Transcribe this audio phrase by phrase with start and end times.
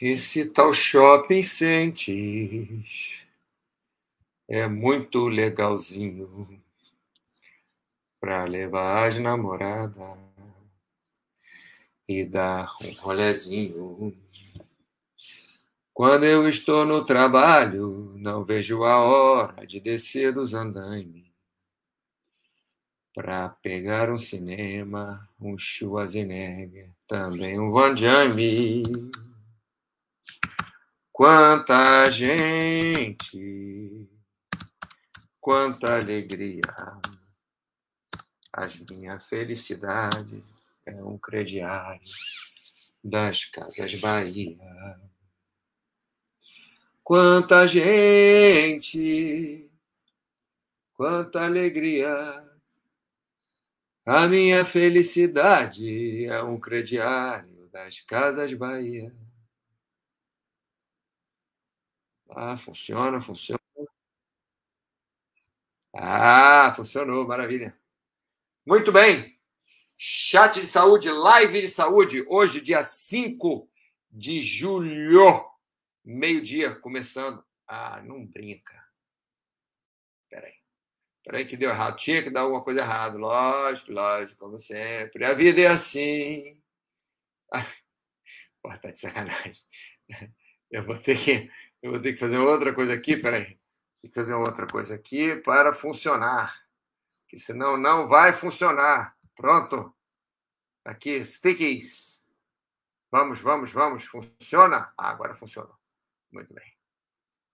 [0.00, 3.22] Esse tal shopping sentes
[4.48, 6.58] é muito legalzinho
[8.18, 10.16] para levar as namoradas
[12.08, 14.16] e dar um rolezinho.
[15.92, 21.30] Quando eu estou no trabalho, não vejo a hora de descer dos andaimes
[23.14, 27.94] para pegar um cinema, um Schwarzenegger, também um Van.
[31.22, 34.08] Quanta gente,
[35.38, 36.62] quanta alegria,
[38.50, 40.42] as minha felicidade
[40.86, 42.00] é um crediário
[43.04, 44.98] das Casas Bahia.
[47.04, 49.70] Quanta gente,
[50.94, 52.48] quanta alegria.
[54.06, 59.12] A minha felicidade é um crediário das Casas Bahia.
[62.30, 63.60] Ah, funciona, funciona.
[65.94, 67.76] Ah, funcionou, maravilha.
[68.64, 69.38] Muito bem.
[69.98, 73.68] Chat de saúde, live de saúde, hoje, dia 5
[74.10, 75.44] de julho.
[76.04, 77.44] Meio-dia, começando.
[77.66, 78.82] Ah, não brinca.
[80.30, 80.54] Peraí.
[81.24, 81.96] Peraí que deu errado.
[81.96, 83.18] Tinha que dar alguma coisa errada.
[83.18, 85.24] Lógico, lógico, como sempre.
[85.24, 86.58] A vida é assim.
[87.52, 87.66] Ah,
[88.62, 89.54] pô, tá de sacanagem.
[90.70, 91.50] Eu vou ter que,
[91.82, 93.16] eu vou ter que fazer outra coisa aqui.
[93.16, 93.58] Peraí.
[94.02, 96.58] Tem que fazer outra coisa aqui para funcionar.
[97.28, 99.16] Que senão não vai funcionar.
[99.36, 99.94] Pronto.
[100.84, 102.24] Aqui, stickies.
[103.10, 104.04] Vamos, vamos, vamos.
[104.04, 104.92] Funciona?
[104.96, 105.76] Ah, agora funcionou.
[106.32, 106.72] Muito bem.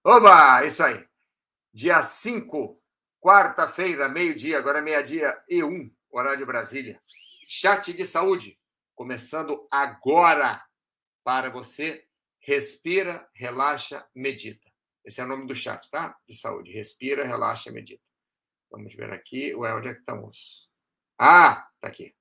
[0.05, 0.65] Oba!
[0.65, 1.07] Isso aí.
[1.73, 2.81] Dia 5,
[3.21, 7.01] quarta-feira, meio-dia, agora meia-dia e um, horário de Brasília.
[7.49, 8.59] Chat de saúde,
[8.95, 10.65] começando agora
[11.25, 12.07] para você.
[12.47, 14.71] Respira, relaxa, medita.
[15.05, 16.17] Esse é o nome do chat, tá?
[16.29, 16.71] De saúde.
[16.71, 18.05] Respira, relaxa, medita.
[18.71, 19.53] Vamos ver aqui.
[19.53, 20.71] Ué, onde é que estamos?
[21.19, 22.15] Ah, tá aqui.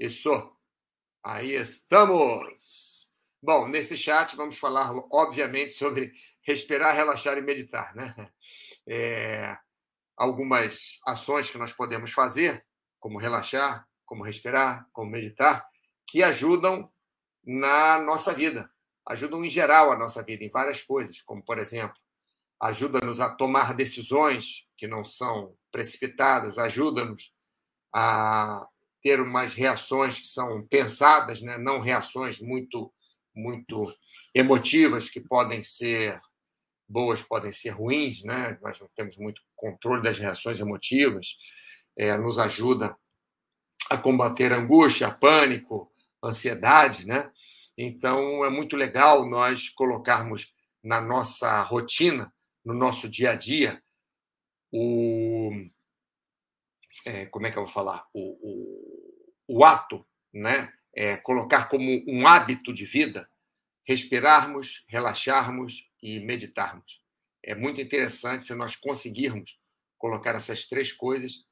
[0.00, 0.30] Isso.
[1.22, 3.12] Aí estamos.
[3.42, 6.10] Bom, nesse chat vamos falar, obviamente, sobre
[6.40, 7.94] respirar, relaxar e meditar.
[7.94, 8.14] Né?
[8.88, 9.58] É,
[10.16, 12.64] algumas ações que nós podemos fazer,
[13.00, 15.68] como relaxar, como respirar, como meditar,
[16.06, 16.88] que ajudam
[17.44, 18.70] na nossa vida,
[19.08, 21.96] ajudam em geral a nossa vida, em várias coisas, como, por exemplo,
[22.60, 27.32] ajuda-nos a tomar decisões que não são precipitadas, ajuda-nos
[27.94, 28.66] a
[29.02, 31.56] ter umas reações que são pensadas, né?
[31.58, 32.92] não reações muito
[33.36, 33.94] muito
[34.34, 36.18] emotivas, que podem ser
[36.88, 38.58] boas, podem ser ruins, né?
[38.62, 41.36] Nós não temos muito controle das reações emotivas.
[41.98, 42.96] É, nos ajuda
[43.90, 45.92] a combater angústia, pânico,
[46.24, 47.30] ansiedade, né?
[47.76, 52.32] Então é muito legal nós colocarmos na nossa rotina,
[52.64, 53.82] no nosso dia a dia,
[54.72, 55.50] o
[57.04, 58.20] é, como é que eu vou falar o,
[59.48, 60.72] o, o ato, né?
[60.96, 63.28] é, colocar como um hábito de vida
[63.86, 67.00] respirarmos, relaxarmos e meditarmos.
[67.44, 69.60] É muito interessante se nós conseguirmos
[69.98, 71.44] colocar essas três coisas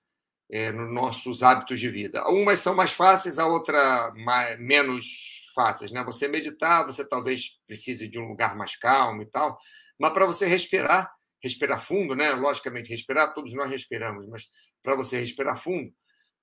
[0.50, 2.26] é, nos nossos hábitos de vida.
[2.28, 5.90] Umas são mais fáceis, a outra mais, menos fáceis.
[5.90, 6.02] Né?
[6.04, 9.58] Você meditar, você talvez precise de um lugar mais calmo e tal,
[9.98, 11.10] mas para você respirar,
[11.42, 12.32] respirar fundo, né?
[12.32, 14.48] logicamente respirar, todos nós respiramos, mas
[14.82, 15.94] para você respirar fundo,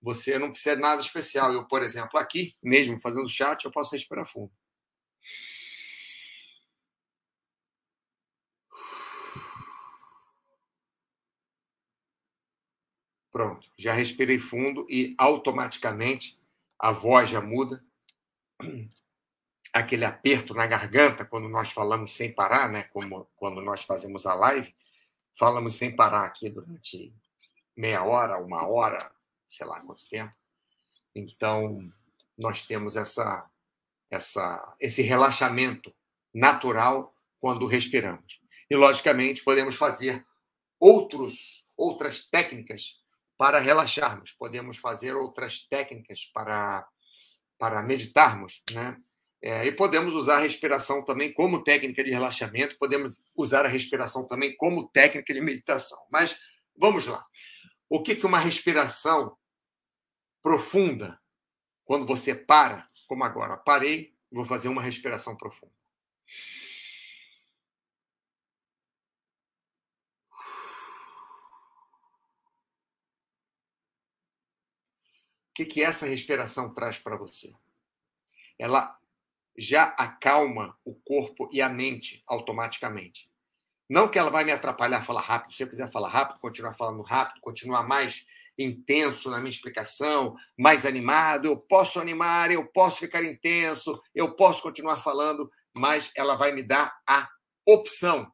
[0.01, 1.53] você não precisa de nada especial.
[1.53, 4.51] Eu, por exemplo, aqui, mesmo fazendo chat, eu posso respirar fundo.
[13.31, 16.37] Pronto, já respirei fundo e automaticamente
[16.77, 17.83] a voz já muda.
[19.73, 22.83] Aquele aperto na garganta quando nós falamos sem parar, né?
[22.83, 24.73] Como quando nós fazemos a live,
[25.37, 27.13] falamos sem parar aqui durante
[27.75, 29.11] meia hora, uma hora,
[29.49, 30.33] sei lá quanto tempo.
[31.15, 31.91] Então,
[32.37, 33.49] nós temos essa,
[34.09, 35.93] essa, esse relaxamento
[36.33, 38.39] natural quando respiramos.
[38.69, 40.25] E, logicamente, podemos fazer
[40.79, 42.99] outros, outras técnicas
[43.37, 46.87] para relaxarmos, podemos fazer outras técnicas para,
[47.57, 49.01] para meditarmos, né?
[49.43, 54.27] É, e podemos usar a respiração também como técnica de relaxamento, podemos usar a respiração
[54.27, 55.97] também como técnica de meditação.
[56.11, 56.39] Mas
[56.77, 57.25] vamos lá.
[57.89, 59.35] O que, que uma respiração
[60.41, 61.19] profunda,
[61.83, 65.73] quando você para, como agora, parei, vou fazer uma respiração profunda.
[75.49, 77.53] O que, que essa respiração traz para você?
[78.57, 79.00] Ela
[79.57, 83.29] já acalma o corpo e a mente automaticamente.
[83.89, 85.53] Não que ela vai me atrapalhar falar rápido.
[85.53, 88.25] Se eu quiser falar rápido, continuar falando rápido, continuar mais
[88.57, 94.61] intenso na minha explicação, mais animado, eu posso animar, eu posso ficar intenso, eu posso
[94.61, 97.27] continuar falando, mas ela vai me dar a
[97.65, 98.31] opção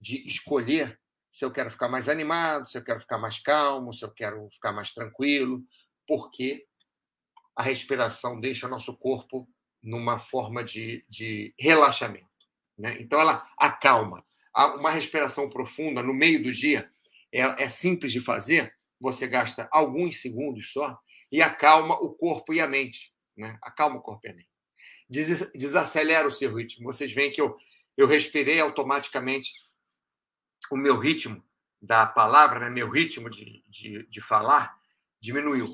[0.00, 0.98] de escolher
[1.32, 4.48] se eu quero ficar mais animado, se eu quero ficar mais calmo, se eu quero
[4.50, 5.62] ficar mais tranquilo,
[6.06, 6.66] porque
[7.54, 9.48] a respiração deixa o nosso corpo
[9.82, 12.26] numa forma de, de relaxamento.
[12.78, 12.96] Né?
[13.00, 14.24] Então, ela acalma.
[14.54, 16.90] Uma respiração profunda no meio do dia
[17.32, 20.98] é, é simples de fazer, você gasta alguns segundos só
[21.30, 23.12] e acalma o corpo e a mente.
[23.36, 23.58] Né?
[23.62, 24.50] Acalma o corpo e a mente.
[25.08, 26.84] Des desacelera o seu ritmo.
[26.84, 27.56] Vocês veem que eu,
[27.96, 29.50] eu respirei automaticamente
[30.70, 31.42] o meu ritmo
[31.80, 32.68] da palavra, né?
[32.68, 34.78] meu ritmo de, de, de falar
[35.20, 35.68] diminuiu,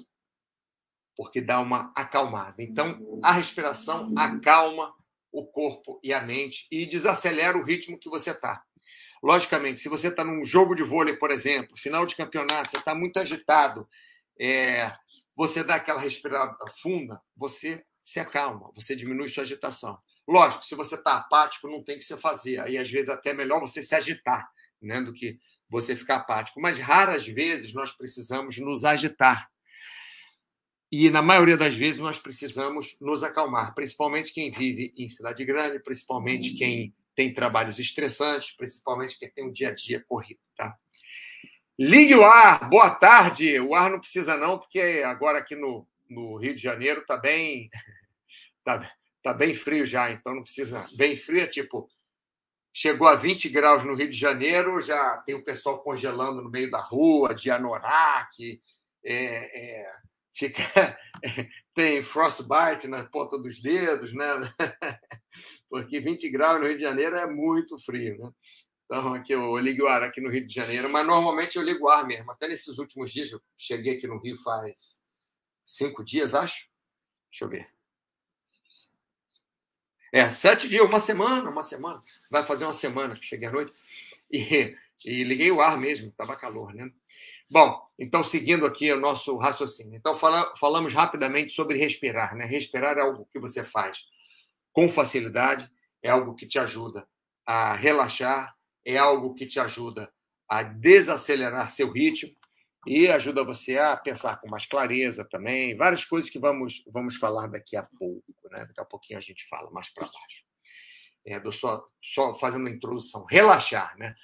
[1.17, 2.63] porque dá uma acalmada.
[2.63, 4.95] Então, a respiração acalma
[5.33, 8.63] o corpo e a mente e desacelera o ritmo que você está.
[9.23, 12.95] Logicamente, se você está num jogo de vôlei, por exemplo, final de campeonato, você está
[12.95, 13.89] muito agitado,
[14.39, 14.93] é,
[15.35, 19.99] você dá aquela respirada funda, você se acalma, você diminui sua agitação.
[20.29, 22.61] Lógico, se você está apático, não tem que se fazer.
[22.61, 24.49] Aí, às vezes, até é melhor você se agitar
[24.83, 26.61] né, do que você ficar apático.
[26.61, 29.49] Mas raras vezes nós precisamos nos agitar.
[30.99, 35.79] E, na maioria das vezes, nós precisamos nos acalmar, principalmente quem vive em cidade grande,
[35.79, 40.41] principalmente quem tem trabalhos estressantes, principalmente quem tem um dia a dia corrido.
[40.57, 40.75] Tá?
[41.79, 43.61] Ligue o ar, boa tarde.
[43.61, 47.69] O ar não precisa, não, porque agora aqui no, no Rio de Janeiro está bem,
[48.65, 48.91] tá,
[49.23, 50.87] tá bem frio já, então não precisa.
[50.97, 51.91] Bem frio é tipo.
[52.73, 56.71] Chegou a 20 graus no Rio de Janeiro, já tem o pessoal congelando no meio
[56.71, 58.63] da rua, de anorak,
[59.05, 59.87] é, é,
[60.37, 60.99] fica,
[61.75, 64.27] tem frostbite na ponta dos dedos, né?
[65.69, 68.31] Porque 20 graus no Rio de Janeiro é muito frio, né?
[68.85, 71.87] Então, aqui eu ligo o ar aqui no Rio de Janeiro, mas normalmente eu ligo
[71.87, 72.31] o ar mesmo.
[72.31, 75.01] Até nesses últimos dias, eu cheguei aqui no Rio faz
[75.65, 76.69] cinco dias, acho.
[77.31, 77.69] Deixa eu ver.
[80.13, 81.99] É, sete dias, uma semana, uma semana.
[82.31, 83.73] Vai fazer uma semana que cheguei à noite.
[84.31, 86.91] E, e liguei o ar mesmo, estava calor, né?
[87.49, 89.97] Bom, então, seguindo aqui o nosso raciocínio.
[89.97, 92.35] Então, fala, falamos rapidamente sobre respirar.
[92.35, 92.45] Né?
[92.45, 94.05] Respirar é algo que você faz
[94.73, 95.71] com facilidade,
[96.03, 97.07] é algo que te ajuda
[97.47, 98.55] a relaxar,
[98.85, 100.13] é algo que te ajuda
[100.49, 102.35] a desacelerar seu ritmo
[102.87, 105.77] e ajuda você a pensar com mais clareza também.
[105.77, 108.23] Várias coisas que vamos, vamos falar daqui a pouco.
[108.51, 108.67] Né?
[108.67, 110.45] Daqui a pouquinho a gente fala mais para baixo.
[111.27, 113.25] É, só, só fazendo a introdução.
[113.25, 114.15] Relaxar, né?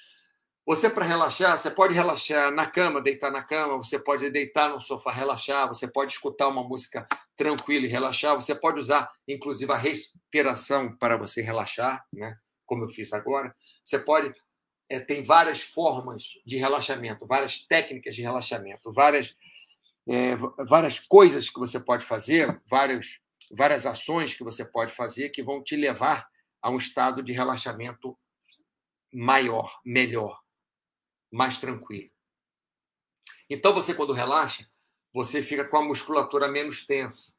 [0.65, 4.79] Você, para relaxar, você pode relaxar na cama, deitar na cama, você pode deitar no
[4.81, 7.05] sofá, relaxar, você pode escutar uma música
[7.35, 12.37] tranquila e relaxar, você pode usar, inclusive, a respiração para você relaxar, né?
[12.65, 13.53] como eu fiz agora.
[13.83, 14.33] Você pode.
[14.89, 19.35] É, tem várias formas de relaxamento, várias técnicas de relaxamento, várias,
[20.07, 20.35] é,
[20.65, 23.19] várias coisas que você pode fazer, várias,
[23.51, 26.27] várias ações que você pode fazer que vão te levar
[26.61, 28.17] a um estado de relaxamento
[29.11, 30.42] maior, melhor
[31.33, 32.09] mais tranquilo.
[33.49, 34.67] Então, você, quando relaxa,
[35.11, 37.33] você fica com a musculatura menos tensa.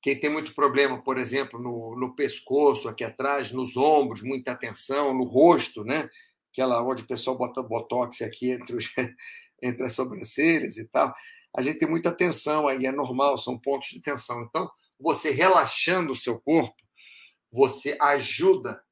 [0.00, 5.12] Quem tem muito problema, por exemplo, no, no pescoço, aqui atrás, nos ombros, muita tensão,
[5.12, 6.08] no rosto, né?
[6.52, 8.90] Aquela onde o pessoal bota botox aqui entre, os,
[9.62, 11.14] entre as sobrancelhas e tal.
[11.54, 14.42] A gente tem muita tensão aí, é normal, são pontos de tensão.
[14.42, 16.76] Então, você relaxando o seu corpo,
[17.52, 18.82] você ajuda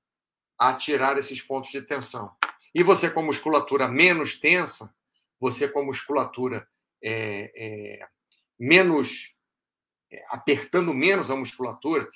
[0.58, 2.36] a tirar esses pontos de tensão.
[2.74, 4.94] E você com musculatura menos tensa,
[5.40, 6.66] você com musculatura
[7.02, 8.08] é, é,
[8.58, 9.34] menos
[10.10, 12.08] é, apertando menos a musculatura,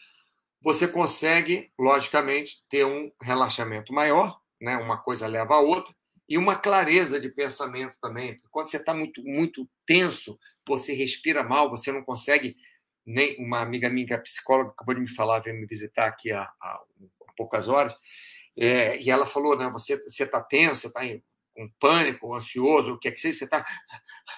[0.62, 4.76] você consegue, logicamente, ter um relaxamento maior, né?
[4.76, 5.92] uma coisa leva a outra,
[6.28, 8.40] e uma clareza de pensamento também.
[8.50, 12.56] Quando você está muito, muito tenso, você respira mal, você não consegue.
[13.04, 16.30] Nem uma amiga minha, que é psicóloga, acabou de me falar, veio me visitar aqui
[16.30, 16.80] há, há
[17.36, 17.92] poucas horas.
[18.56, 21.00] É, e ela falou, né, você está tenso, está
[21.54, 23.64] com pânico, ansioso, o que é que seja, você está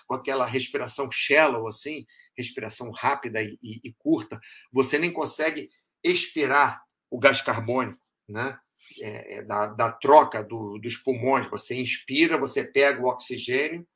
[0.07, 2.07] com aquela respiração shallow, assim,
[2.37, 4.41] respiração rápida e, e, e, curta,
[4.73, 5.69] você nem consegue
[6.03, 8.59] expirar o gás carbônico, né?
[9.01, 11.49] É, é, da, da, troca do, dos pulmões.
[11.49, 13.87] Você inspira, você pega o oxigênio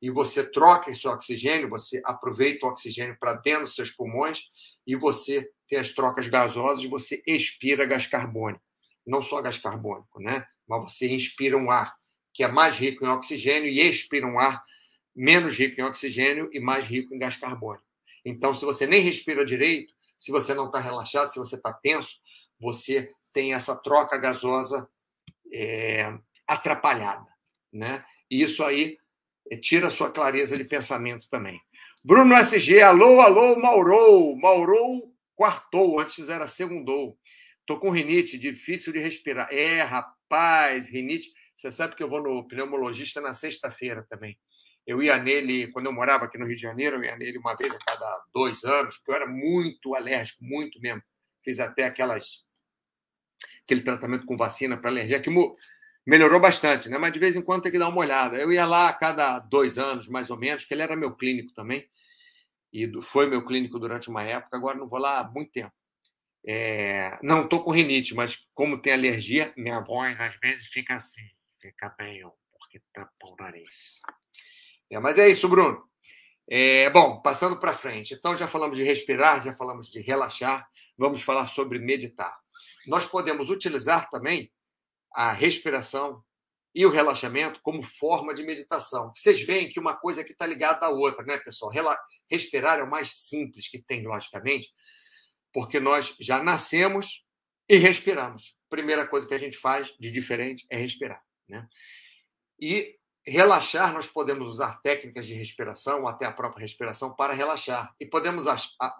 [0.00, 4.42] e você troca esse oxigênio, você aproveita o oxigênio para dentro dos seus pulmões
[4.86, 8.65] e você tem as trocas gasosas, você expira gás carbônico
[9.06, 10.46] não só gás carbônico, né?
[10.66, 11.94] mas você inspira um ar
[12.34, 14.62] que é mais rico em oxigênio e expira um ar
[15.14, 17.84] menos rico em oxigênio e mais rico em gás carbônico.
[18.24, 22.16] Então, se você nem respira direito, se você não está relaxado, se você está tenso,
[22.60, 24.88] você tem essa troca gasosa
[25.52, 26.12] é,
[26.46, 27.26] atrapalhada.
[27.72, 28.04] Né?
[28.30, 28.98] E isso aí
[29.50, 31.60] é, tira a sua clareza de pensamento também.
[32.04, 34.36] Bruno SG, alô, alô, Maurou.
[34.36, 37.18] Maurou quartou, antes era segundou.
[37.66, 39.52] Tô com rinite, difícil de respirar.
[39.52, 41.32] É, rapaz, rinite.
[41.56, 44.38] Você sabe que eu vou no pneumologista na sexta-feira também.
[44.86, 47.56] Eu ia nele, quando eu morava aqui no Rio de Janeiro, eu ia nele uma
[47.56, 51.02] vez a cada dois anos, porque eu era muito alérgico, muito mesmo.
[51.44, 52.44] Fiz até aquelas,
[53.64, 55.30] aquele tratamento com vacina para alergia, que
[56.06, 56.98] melhorou bastante, né?
[56.98, 58.36] mas de vez em quando tem que dar uma olhada.
[58.36, 61.52] Eu ia lá a cada dois anos, mais ou menos, que ele era meu clínico
[61.52, 61.84] também,
[62.72, 65.72] e foi meu clínico durante uma época, agora não vou lá há muito tempo.
[66.46, 67.18] É...
[67.22, 71.26] Não estou com rinite, mas como tem alergia, minha voz às vezes fica assim,
[71.60, 74.00] fica meio, porque tampa o nariz.
[74.90, 75.82] É, mas é isso, Bruno.
[76.48, 78.14] É, bom, passando para frente.
[78.14, 82.38] Então, já falamos de respirar, já falamos de relaxar, vamos falar sobre meditar.
[82.86, 84.52] Nós podemos utilizar também
[85.12, 86.22] a respiração
[86.72, 89.12] e o relaxamento como forma de meditação.
[89.16, 91.72] Vocês veem que uma coisa aqui está ligada à outra, né, pessoal?
[92.30, 94.68] Respirar é o mais simples que tem, logicamente,
[95.52, 97.24] porque nós já nascemos
[97.68, 98.56] e respiramos.
[98.68, 101.66] Primeira coisa que a gente faz de diferente é respirar, né?
[102.60, 107.94] E relaxar, nós podemos usar técnicas de respiração, ou até a própria respiração, para relaxar.
[107.98, 108.44] E podemos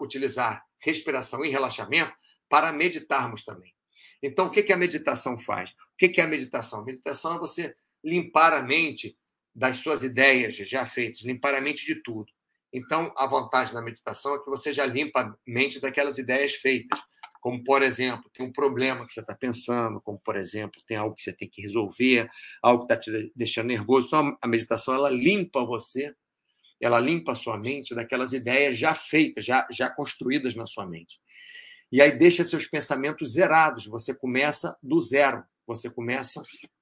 [0.01, 2.13] utilizar respiração e relaxamento
[2.49, 3.73] para meditarmos também.
[4.21, 5.71] Então, o que, que a meditação faz?
[5.71, 6.81] O que, que é a meditação?
[6.81, 9.17] A meditação é você limpar a mente
[9.55, 12.31] das suas ideias já feitas, limpar a mente de tudo.
[12.77, 16.99] Então, a vantagem da meditação é que você já limpa a mente daquelas ideias feitas.
[17.41, 21.15] Como, por exemplo, tem um problema que você está pensando, como, por exemplo, tem algo
[21.15, 22.29] que você tem que resolver,
[22.61, 24.07] algo que está te deixando nervoso.
[24.07, 26.13] Então, a meditação, ela limpa você,
[26.79, 31.19] ela limpa a sua mente daquelas ideias já feitas, já, já construídas na sua mente.
[31.91, 33.85] E aí deixa seus pensamentos zerados.
[33.85, 35.43] Você começa do zero.
[35.65, 36.41] Você começa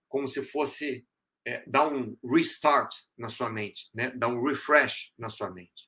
[0.09, 1.05] como se fosse
[1.45, 4.11] é, dar um restart na sua mente, né?
[4.15, 5.84] dar um refresh na sua mente.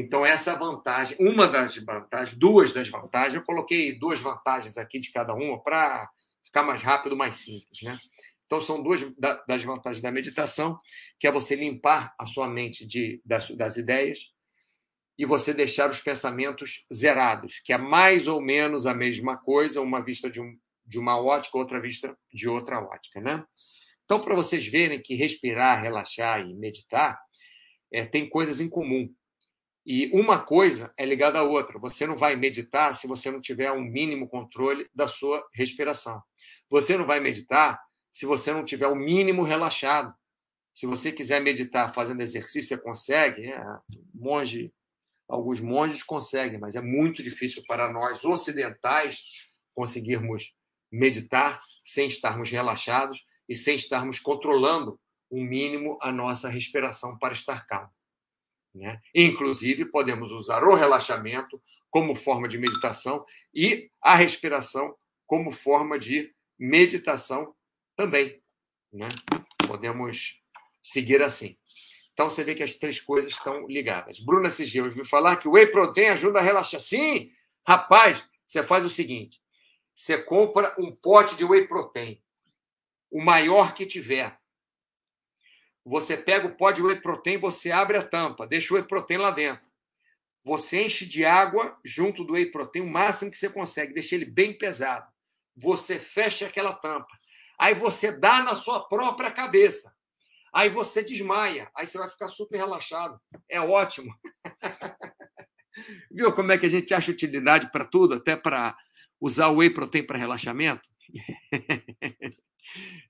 [0.00, 5.12] Então, essa vantagem, uma das vantagens, duas das vantagens, eu coloquei duas vantagens aqui de
[5.12, 6.08] cada uma para
[6.44, 7.82] ficar mais rápido, mais simples.
[7.82, 7.96] Né?
[8.46, 9.00] Então, são duas
[9.46, 10.80] das vantagens da meditação,
[11.18, 14.32] que é você limpar a sua mente de, das, das ideias
[15.18, 20.02] e você deixar os pensamentos zerados, que é mais ou menos a mesma coisa, uma
[20.02, 23.20] vista de, um, de uma ótica, outra vista de outra ótica.
[23.20, 23.44] Né?
[24.04, 27.20] Então, para vocês verem que respirar, relaxar e meditar
[27.92, 29.12] é, tem coisas em comum.
[29.86, 31.78] E uma coisa é ligada à outra.
[31.78, 36.22] Você não vai meditar se você não tiver um mínimo controle da sua respiração.
[36.68, 37.80] Você não vai meditar
[38.12, 40.14] se você não tiver o um mínimo relaxado.
[40.74, 43.46] Se você quiser meditar fazendo exercício, você consegue.
[43.46, 43.64] É,
[44.14, 44.72] monge
[45.30, 50.52] Alguns monges conseguem, mas é muito difícil para nós ocidentais conseguirmos
[50.90, 54.98] meditar sem estarmos relaxados e sem estarmos controlando
[55.30, 57.92] o um mínimo a nossa respiração para estar calmo.
[58.74, 59.00] Né?
[59.14, 61.60] Inclusive, podemos usar o relaxamento
[61.90, 64.94] como forma de meditação e a respiração
[65.26, 67.54] como forma de meditação
[67.96, 68.40] também.
[68.92, 69.08] Né?
[69.66, 70.40] Podemos
[70.82, 71.56] seguir assim.
[72.12, 74.18] Então você vê que as três coisas estão ligadas.
[74.20, 76.80] Bruna SG, eu ouvi falar que o whey protein ajuda a relaxar.
[76.80, 77.32] Sim,
[77.66, 79.40] rapaz, você faz o seguinte:
[79.94, 82.22] você compra um pote de whey protein,
[83.10, 84.39] o maior que tiver.
[85.84, 89.18] Você pega o pote de whey protein, você abre a tampa, deixa o whey protein
[89.18, 89.64] lá dentro.
[90.44, 94.24] Você enche de água junto do whey protein o máximo que você consegue, deixa ele
[94.24, 95.10] bem pesado.
[95.56, 97.14] Você fecha aquela tampa.
[97.58, 99.94] Aí você dá na sua própria cabeça.
[100.52, 103.20] Aí você desmaia, aí você vai ficar super relaxado.
[103.48, 104.12] É ótimo.
[106.10, 108.76] Viu como é que a gente acha utilidade para tudo, até para
[109.20, 110.88] usar o whey protein para relaxamento?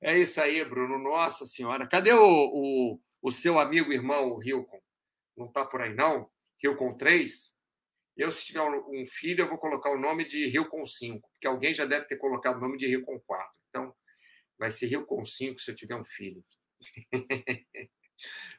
[0.00, 0.98] é isso aí, Bruno.
[0.98, 1.86] Nossa Senhora.
[1.86, 4.80] Cadê o, o, o seu amigo irmão, o Hilcon?
[5.36, 6.30] Não está por aí, não?
[6.62, 7.56] Hilcon 3?
[8.16, 11.72] Eu, se tiver um filho, eu vou colocar o nome de Hilcon 5, porque alguém
[11.72, 13.58] já deve ter colocado o nome de Hilcon 4.
[13.68, 13.94] Então,
[14.58, 16.44] vai ser Hilcon 5 se eu tiver um filho.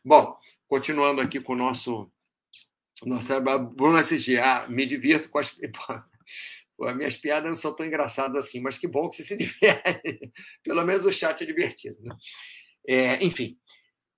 [0.03, 0.35] Bom,
[0.67, 2.11] continuando aqui com o nosso.
[3.05, 3.27] nosso
[3.75, 5.55] Bruno SG, ah, me divirto com as.
[6.83, 10.31] As minhas piadas não são tão engraçadas assim, mas que bom que você se diverte.
[10.63, 11.97] Pelo menos o chat é divertido.
[12.01, 12.15] Né?
[12.87, 13.57] É, enfim.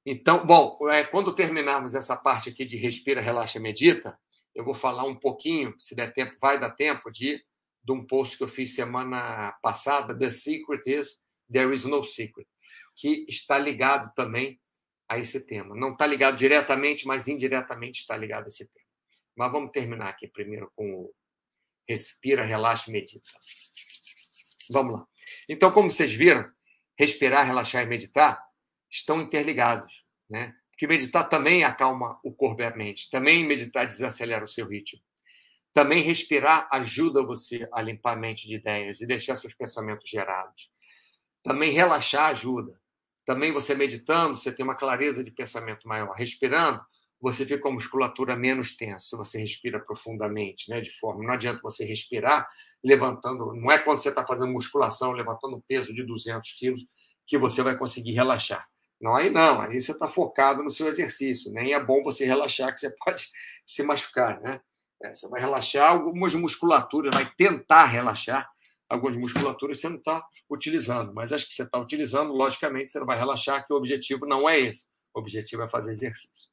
[0.06, 4.18] Então, bom, é, quando terminarmos essa parte aqui de respira, relaxa, medita,
[4.54, 7.42] eu vou falar um pouquinho, se der tempo, vai dar tempo, de,
[7.84, 12.48] de um post que eu fiz semana passada, The Secret is There is no Secret
[12.96, 14.60] que está ligado também
[15.10, 15.76] a esse tema.
[15.76, 18.88] Não está ligado diretamente, mas indiretamente está ligado a esse tema.
[19.36, 21.14] Mas vamos terminar aqui primeiro com o
[21.88, 23.30] respira, relaxa e medita.
[24.70, 25.08] Vamos lá.
[25.48, 26.50] Então, como vocês viram,
[26.98, 28.42] respirar, relaxar e meditar
[28.90, 30.54] estão interligados, né?
[30.72, 33.10] Porque meditar também acalma o corpo e a mente.
[33.10, 35.02] Também meditar desacelera o seu ritmo.
[35.74, 40.70] Também respirar ajuda você a limpar a mente de ideias e deixar seus pensamentos gerados.
[41.44, 42.80] Também relaxar ajuda.
[43.26, 46.14] Também você meditando, você tem uma clareza de pensamento maior.
[46.16, 46.84] Respirando,
[47.24, 50.82] você fica com a musculatura menos tensa, você respira profundamente, né?
[50.82, 52.50] De forma, não adianta você respirar
[52.84, 56.86] levantando, não é quando você está fazendo musculação, levantando peso de 200 quilos,
[57.26, 58.68] que você vai conseguir relaxar.
[59.00, 62.74] Não, aí não, aí você está focado no seu exercício, nem é bom você relaxar,
[62.74, 63.30] que você pode
[63.66, 64.60] se machucar, né?
[65.02, 68.50] É, você vai relaxar algumas musculaturas, vai tentar relaxar
[68.90, 73.06] algumas musculaturas você não está utilizando, mas as que você está utilizando, logicamente, você não
[73.06, 74.88] vai relaxar, que o objetivo não é esse.
[75.14, 76.53] O objetivo é fazer exercício.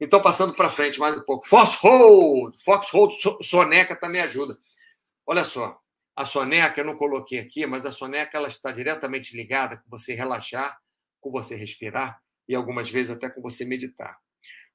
[0.00, 1.48] Então, passando para frente mais um pouco.
[1.48, 2.56] Foxhold!
[2.62, 4.56] Foxhold soneca também ajuda.
[5.26, 5.80] Olha só,
[6.14, 10.14] a soneca eu não coloquei aqui, mas a soneca ela está diretamente ligada com você
[10.14, 10.78] relaxar,
[11.20, 14.18] com você respirar e algumas vezes até com você meditar.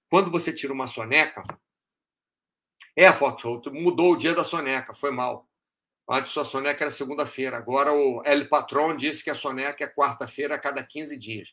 [0.09, 1.41] Quando você tira uma soneca,
[2.95, 5.47] é a Foxhold, mudou o dia da soneca, foi mal.
[6.07, 10.55] Antes sua soneca era segunda-feira, agora o El Patron disse que a soneca é quarta-feira
[10.55, 11.49] a cada 15 dias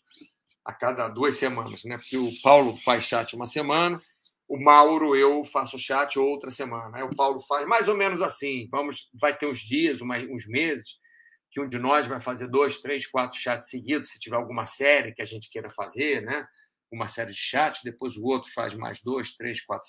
[0.64, 1.96] a cada duas semanas, né?
[1.96, 4.00] Porque o Paulo faz chat uma semana,
[4.50, 6.96] o Mauro eu faço chat outra semana.
[6.96, 8.68] Aí o Paulo faz mais ou menos assim.
[8.68, 10.98] Vamos, vai ter uns dias, uma, uns meses
[11.50, 15.12] que um de nós vai fazer dois, três, quatro chats seguidos, se tiver alguma série
[15.12, 16.46] que a gente queira fazer, né?
[16.90, 19.88] Uma série de chats, depois o outro faz mais dois, três, quatro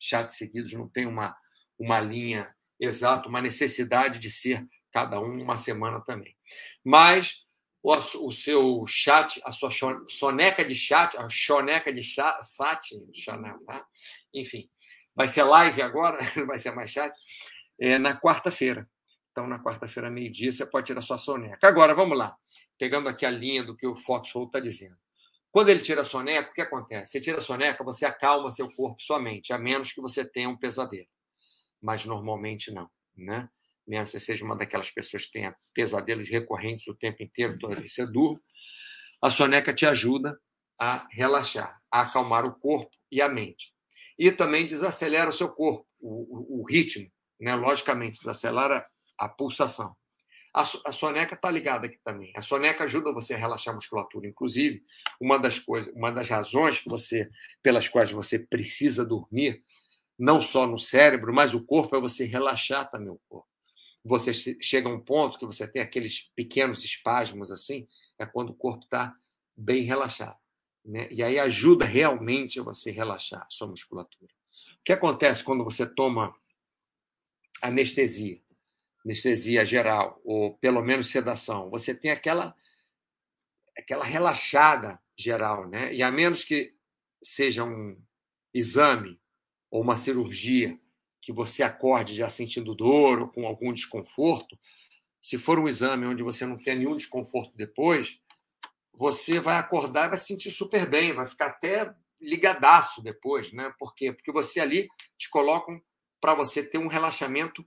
[0.00, 1.36] chats seguidos, não tem uma,
[1.78, 6.36] uma linha exata, uma necessidade de ser cada um uma semana também.
[6.84, 7.34] Mas
[7.82, 9.70] o, o seu chat, a sua
[10.08, 13.86] soneca de chat, a choneca de chat, tá?
[14.34, 14.68] enfim,
[15.14, 17.14] vai ser live agora, não vai ser mais chat,
[17.80, 18.88] é na quarta-feira.
[19.32, 21.66] Então, na quarta-feira, meio-dia, você pode tirar sua soneca.
[21.66, 22.36] Agora, vamos lá.
[22.76, 24.96] Pegando aqui a linha do que o Foxhole está dizendo.
[25.52, 27.12] Quando ele tira a soneca, o que acontece?
[27.12, 30.48] Você tira a soneca, você acalma seu corpo, sua mente, a menos que você tenha
[30.48, 31.06] um pesadelo.
[31.80, 33.48] Mas normalmente não, né?
[33.90, 37.92] Mesmo você seja uma daquelas pessoas que tenha pesadelos recorrentes o tempo inteiro, toda vez
[37.92, 38.40] que você durma,
[39.20, 40.38] a soneca te ajuda
[40.78, 43.74] a relaxar, a acalmar o corpo e a mente.
[44.16, 47.54] E também desacelera o seu corpo, o, o, o ritmo, né?
[47.56, 48.86] logicamente, desacelera
[49.18, 49.94] a pulsação.
[50.54, 52.32] A, a soneca está ligada aqui também.
[52.36, 54.26] A soneca ajuda você a relaxar a musculatura.
[54.26, 54.82] Inclusive,
[55.20, 57.28] uma das coisas, uma das razões que você,
[57.62, 59.62] pelas quais você precisa dormir,
[60.18, 63.49] não só no cérebro, mas o corpo, é você relaxar também o corpo
[64.04, 67.86] você chega a um ponto que você tem aqueles pequenos espasmos assim,
[68.18, 69.14] é quando o corpo está
[69.56, 70.38] bem relaxado.
[70.84, 71.08] Né?
[71.10, 74.32] E aí ajuda realmente a você relaxar a sua musculatura.
[74.80, 76.34] O que acontece quando você toma
[77.62, 78.40] anestesia,
[79.04, 81.68] anestesia geral, ou pelo menos sedação?
[81.70, 82.54] Você tem aquela,
[83.76, 85.94] aquela relaxada geral, né?
[85.94, 86.74] E a menos que
[87.22, 88.00] seja um
[88.54, 89.20] exame
[89.70, 90.80] ou uma cirurgia
[91.22, 94.58] que você acorde já sentindo dor ou com algum desconforto,
[95.20, 98.18] se for um exame onde você não tem nenhum desconforto depois,
[98.94, 103.72] você vai acordar e vai se sentir super bem, vai ficar até ligadaço depois, né?
[103.78, 104.12] Por quê?
[104.12, 105.80] Porque você ali te colocam
[106.20, 107.66] para você ter um relaxamento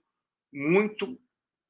[0.52, 1.20] muito,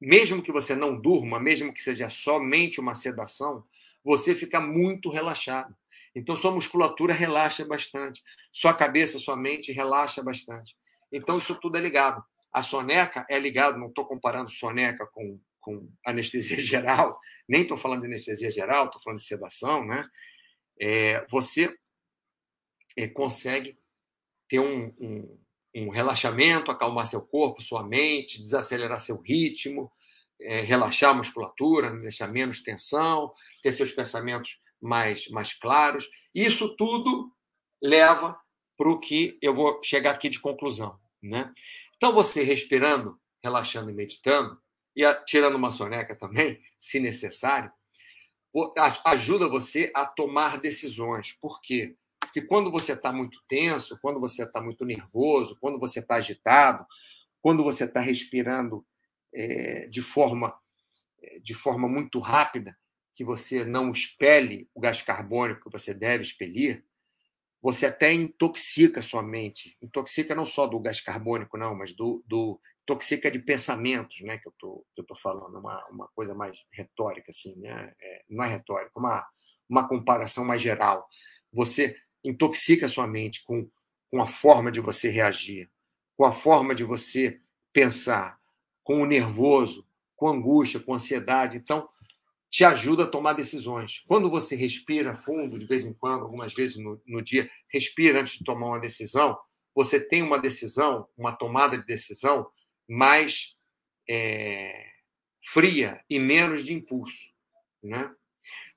[0.00, 3.64] mesmo que você não durma, mesmo que seja somente uma sedação,
[4.04, 5.74] você fica muito relaxado.
[6.14, 10.76] Então sua musculatura relaxa bastante, sua cabeça, sua mente relaxa bastante.
[11.14, 12.24] Então, isso tudo é ligado.
[12.52, 18.00] A soneca é ligado, não estou comparando soneca com, com anestesia geral, nem estou falando
[18.00, 20.08] de anestesia geral, estou falando de sedação, né?
[20.80, 21.72] É, você
[22.96, 23.78] é, consegue
[24.48, 25.38] ter um, um,
[25.76, 29.90] um, relaxamento, acalmar seu corpo, sua mente, desacelerar seu ritmo,
[30.40, 36.10] é, relaxar a musculatura, deixar menos tensão, ter seus pensamentos mais, mais claros.
[36.34, 37.32] Isso tudo
[37.80, 38.36] leva
[38.76, 40.98] para o que eu vou chegar aqui de conclusão.
[41.24, 41.52] Né?
[41.96, 44.60] Então, você respirando, relaxando e meditando,
[44.94, 47.72] e tirando uma soneca também, se necessário,
[49.04, 51.32] ajuda você a tomar decisões.
[51.40, 51.96] Por quê?
[52.20, 56.86] Porque quando você está muito tenso, quando você está muito nervoso, quando você está agitado,
[57.40, 58.86] quando você está respirando
[59.32, 60.56] é, de forma
[61.22, 62.76] é, de forma muito rápida,
[63.14, 66.84] que você não expele o gás carbônico que você deve expelir,
[67.64, 69.74] você até intoxica sua mente.
[69.80, 74.36] Intoxica não só do gás carbônico, não, mas do, do intoxica de pensamentos, né?
[74.36, 77.94] Que eu tô, que eu tô falando, uma, uma coisa mais retórica, assim, né?
[77.98, 79.26] É, não é retórica, uma,
[79.66, 81.08] uma comparação mais geral.
[81.54, 83.66] Você intoxica sua mente com,
[84.10, 85.70] com a forma de você reagir,
[86.18, 87.40] com a forma de você
[87.72, 88.38] pensar,
[88.82, 91.56] com o nervoso, com angústia, com ansiedade.
[91.56, 91.88] Então,
[92.54, 94.04] te ajuda a tomar decisões.
[94.06, 98.38] Quando você respira fundo, de vez em quando, algumas vezes no, no dia, respira antes
[98.38, 99.36] de tomar uma decisão,
[99.74, 102.48] você tem uma decisão, uma tomada de decisão
[102.88, 103.56] mais
[104.08, 104.86] é,
[105.42, 107.24] fria e menos de impulso.
[107.82, 108.08] Né?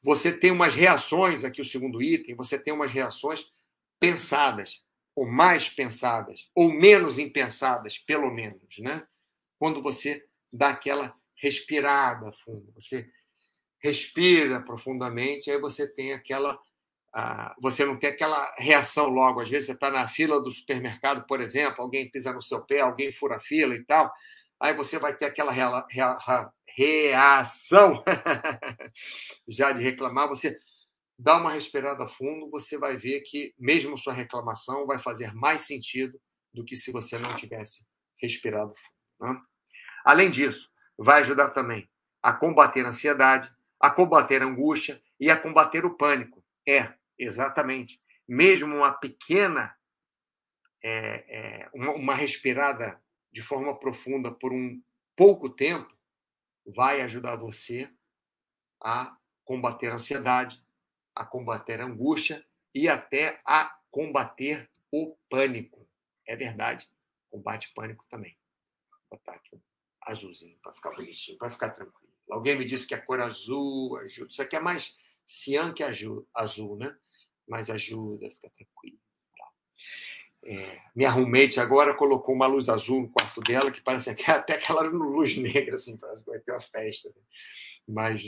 [0.02, 3.54] Você tem umas reações, aqui o segundo item, você tem umas reações
[4.00, 4.84] pensadas,
[5.16, 8.80] ou mais pensadas, ou menos impensadas, pelo menos.
[8.80, 9.08] Né?
[9.60, 13.08] Quando você dá aquela respirada fundo, você
[13.82, 16.60] respira profundamente, aí você tem aquela.
[17.62, 19.42] você não tem aquela reação logo.
[19.42, 22.82] Às vezes você está na fila do supermercado, por exemplo, alguém pisa no seu pé,
[22.82, 24.12] alguém fura a fila e tal.
[24.60, 26.18] Aí você vai ter aquela rea, rea,
[26.78, 28.04] reação
[29.48, 30.28] já de reclamar.
[30.28, 30.60] Você
[31.18, 36.20] dá uma respirada fundo, você vai ver que mesmo sua reclamação vai fazer mais sentido
[36.54, 37.86] do que se você não tivesse
[38.22, 39.34] respirado fundo.
[39.34, 39.42] Né?
[40.06, 41.90] Além disso, vai ajudar também
[42.22, 46.44] a combater a ansiedade, a combater a angústia e a combater o pânico.
[46.68, 48.02] É, exatamente.
[48.28, 49.76] Mesmo uma pequena,
[50.84, 54.82] é, é, uma, uma respirada de forma profunda por um
[55.16, 55.96] pouco tempo
[56.66, 57.90] vai ajudar você
[58.82, 60.62] a combater a ansiedade,
[61.16, 65.88] a combater a angústia e até a combater o pânico.
[66.28, 66.90] É verdade,
[67.30, 68.38] combate pânico também.
[69.10, 69.60] Vou botar aqui
[70.12, 72.12] azulzinho para ficar bonitinho, para ficar tranquilo.
[72.30, 74.32] Alguém me disse que a cor azul ajuda.
[74.32, 76.96] Isso aqui é mais cian que azul, né?
[77.48, 78.98] Mas ajuda, fica tranquilo.
[80.44, 84.54] É, minha roommate agora colocou uma luz azul no quarto dela, que parece que até
[84.54, 87.10] aquela luz negra, assim, parece que vai ter uma festa.
[87.10, 87.22] Né?
[87.88, 88.22] Mas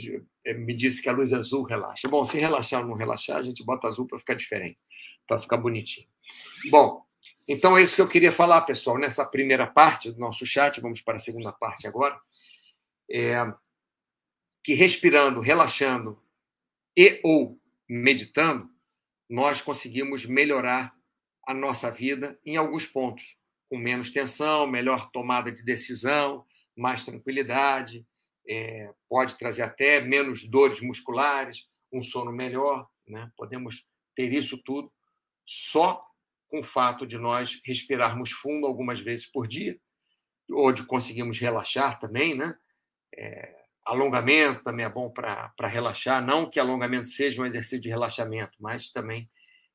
[0.44, 2.08] é, me disse que a luz azul relaxa.
[2.08, 4.78] Bom, se relaxar ou não relaxar, a gente bota azul para ficar diferente,
[5.26, 6.08] para ficar bonitinho.
[6.70, 7.04] Bom,
[7.52, 10.80] então é isso que eu queria falar, pessoal, nessa primeira parte do nosso chat.
[10.80, 12.16] Vamos para a segunda parte agora.
[13.10, 13.44] É,
[14.62, 16.22] que respirando, relaxando
[16.96, 18.70] e ou meditando,
[19.28, 20.94] nós conseguimos melhorar
[21.44, 23.36] a nossa vida em alguns pontos,
[23.68, 28.06] com menos tensão, melhor tomada de decisão, mais tranquilidade,
[28.48, 33.28] é, pode trazer até menos dores musculares, um sono melhor, né?
[33.36, 33.84] Podemos
[34.14, 34.92] ter isso tudo
[35.44, 36.09] só
[36.50, 39.78] com o fato de nós respirarmos fundo algumas vezes por dia,
[40.50, 42.54] ou de conseguirmos relaxar também, né?
[43.16, 48.56] É, alongamento também é bom para relaxar, não que alongamento seja um exercício de relaxamento,
[48.60, 49.30] mas também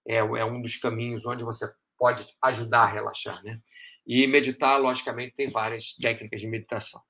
[0.07, 1.65] é, é um dos caminhos onde você
[1.97, 3.59] pode ajudar a relaxar, né?
[4.05, 7.01] E meditar, logicamente, tem várias técnicas de meditação.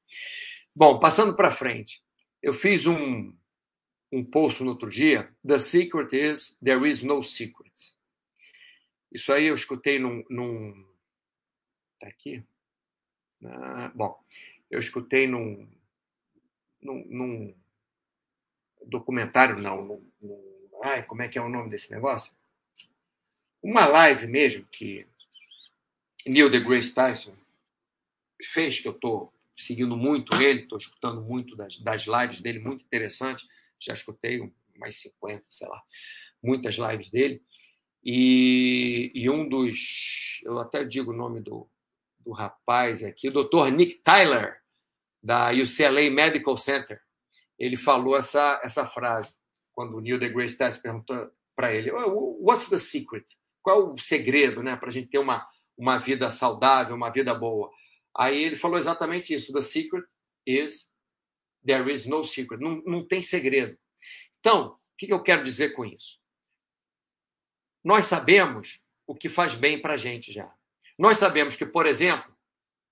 [0.73, 2.01] Bom, passando para frente,
[2.41, 3.35] eu fiz um,
[4.11, 5.29] um post no outro dia.
[5.45, 7.73] The secret is there is no secret.
[9.15, 10.25] Isso aí eu escutei num.
[10.29, 10.85] num
[11.97, 12.43] tá aqui?
[13.45, 14.21] Ah, bom,
[14.69, 15.65] eu escutei num,
[16.81, 17.55] num, num
[18.85, 22.35] documentário, não, num, num, ai, como é que é o nome desse negócio?
[23.63, 25.07] Uma live mesmo que
[26.25, 27.37] Neil deGrasse Tyson
[28.43, 32.83] fez, que eu estou seguindo muito ele, estou escutando muito das, das lives dele, muito
[32.83, 33.47] interessante.
[33.79, 35.81] Já escutei mais 50, sei lá,
[36.43, 37.41] muitas lives dele.
[38.05, 41.67] E, e um dos, eu até digo o nome do,
[42.19, 43.71] do rapaz aqui, o Dr.
[43.71, 44.61] Nick Tyler,
[45.23, 47.01] da UCLA Medical Center.
[47.57, 49.35] Ele falou essa, essa frase
[49.73, 53.25] quando o Neil deGrasse Tyson perguntou para ele: What's the secret?
[53.65, 57.33] qual é o segredo né, para a gente ter uma, uma vida saudável, uma vida
[57.33, 57.71] boa?
[58.15, 60.05] Aí ele falou exatamente isso: The secret
[60.45, 60.91] is
[61.65, 62.61] there is no secret.
[62.61, 63.75] Não, não tem segredo.
[64.39, 66.19] Então, o que eu quero dizer com isso?
[67.85, 70.51] Nós sabemos o que faz bem para a gente já.
[70.97, 72.35] Nós sabemos que, por exemplo,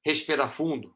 [0.06, 0.96] respirar fundo,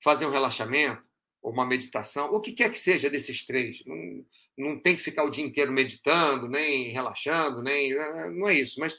[0.00, 1.02] fazer um relaxamento,
[1.42, 3.84] ou uma meditação, o que quer que seja desses três.
[3.84, 4.24] Não,
[4.56, 7.92] não tem que ficar o dia inteiro meditando, nem relaxando, nem.
[8.30, 8.78] Não é isso.
[8.78, 8.96] Mas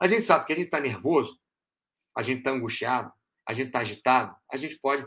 [0.00, 1.38] a gente sabe que a gente está nervoso,
[2.16, 3.12] a gente está angustiado,
[3.46, 5.06] a gente está agitado, a gente pode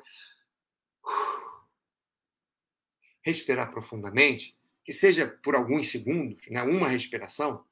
[3.25, 7.65] respirar profundamente, que seja por alguns segundos, né, uma respiração,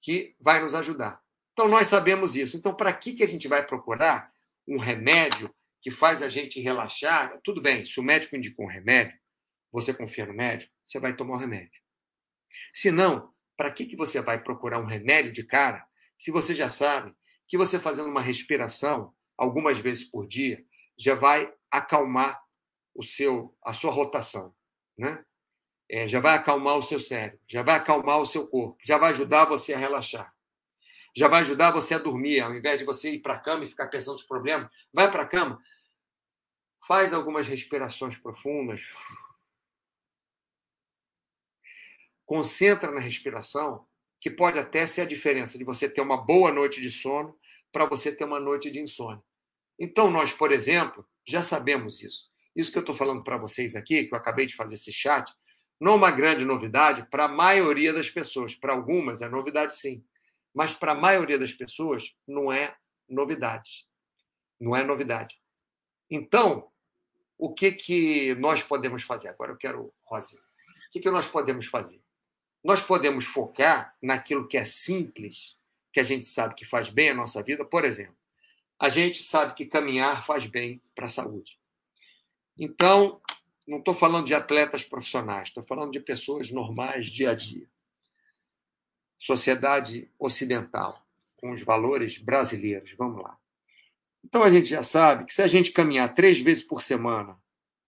[0.00, 1.20] que vai nos ajudar.
[1.52, 2.56] Então, nós sabemos isso.
[2.56, 4.32] Então, para que, que a gente vai procurar
[4.66, 7.38] um remédio que faz a gente relaxar?
[7.42, 9.18] Tudo bem, se o médico indicou um remédio,
[9.72, 11.80] você confia no médico, você vai tomar o remédio.
[12.72, 15.84] Se não, para que, que você vai procurar um remédio de cara
[16.18, 17.14] se você já sabe
[17.46, 20.64] que você fazendo uma respiração algumas vezes por dia
[20.98, 22.40] já vai acalmar
[22.94, 24.54] o seu a sua rotação,
[24.96, 25.24] né?
[25.90, 29.10] É, já vai acalmar o seu cérebro, já vai acalmar o seu corpo, já vai
[29.10, 30.34] ajudar você a relaxar,
[31.16, 33.68] já vai ajudar você a dormir, ao invés de você ir para a cama e
[33.68, 35.58] ficar pensando nos problemas, vai para a cama,
[36.86, 38.82] faz algumas respirações profundas.
[42.24, 43.86] Concentra na respiração,
[44.20, 47.38] que pode até ser a diferença de você ter uma boa noite de sono
[47.72, 49.22] para você ter uma noite de insônia.
[49.78, 52.28] Então, nós, por exemplo, já sabemos isso.
[52.56, 55.32] Isso que eu estou falando para vocês aqui, que eu acabei de fazer esse chat,
[55.80, 58.54] não uma grande novidade para a maioria das pessoas.
[58.54, 60.04] Para algumas é novidade, sim.
[60.54, 62.76] Mas para a maioria das pessoas não é
[63.08, 63.86] novidade.
[64.60, 65.40] Não é novidade.
[66.10, 66.68] Então,
[67.36, 69.28] o que, que nós podemos fazer?
[69.28, 72.02] Agora eu quero, Rosa, o que, que nós podemos fazer?
[72.64, 75.56] Nós podemos focar naquilo que é simples,
[75.92, 77.64] que a gente sabe que faz bem a nossa vida.
[77.64, 78.16] Por exemplo,
[78.80, 81.58] a gente sabe que caminhar faz bem para a saúde.
[82.58, 83.20] Então,
[83.68, 87.68] não estou falando de atletas profissionais, estou falando de pessoas normais, dia a dia.
[89.18, 92.94] Sociedade ocidental, com os valores brasileiros.
[92.96, 93.38] Vamos lá.
[94.24, 97.38] Então, a gente já sabe que se a gente caminhar três vezes por semana,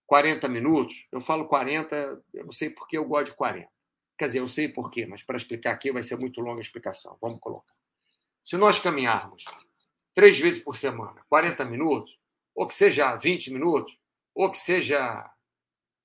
[0.07, 3.69] 40 minutos, eu falo 40, eu não sei porque eu gosto de 40.
[4.19, 7.17] Quer dizer, eu sei porquê, mas para explicar aqui vai ser muito longa a explicação.
[7.23, 7.75] Vamos colocar.
[8.45, 9.45] Se nós caminharmos
[10.15, 12.19] três vezes por semana, 40 minutos,
[12.55, 13.99] ou que seja 20 minutos,
[14.35, 15.31] ou que seja,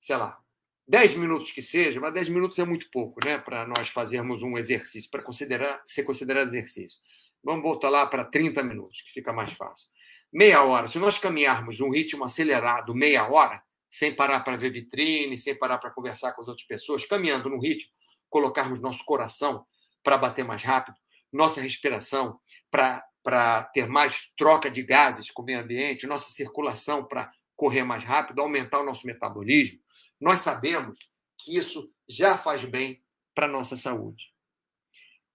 [0.06, 0.38] sei lá,
[0.86, 4.56] 10 minutos que seja, mas 10 minutos é muito pouco, né, para nós fazermos um
[4.56, 7.00] exercício, para considerar ser considerado exercício.
[7.42, 9.88] Vamos voltar lá para 30 minutos, que fica mais fácil.
[10.32, 10.86] Meia hora.
[10.86, 15.78] Se nós caminharmos num ritmo acelerado, meia hora, sem parar para ver vitrine, sem parar
[15.78, 17.90] para conversar com as outras pessoas, caminhando num ritmo,
[18.30, 19.66] colocarmos nosso coração
[20.04, 20.96] para bater mais rápido,
[21.32, 22.38] nossa respiração
[22.70, 28.04] para ter mais troca de gases com o meio ambiente, nossa circulação para correr mais
[28.04, 29.80] rápido, aumentar o nosso metabolismo,
[30.20, 30.98] nós sabemos
[31.38, 33.02] que isso já faz bem
[33.34, 34.32] para a nossa saúde.